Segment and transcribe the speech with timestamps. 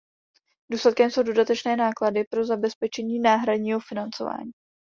[0.71, 4.51] Důsledkem jsou dodatečné náklady pro zabezpečení náhradního financování.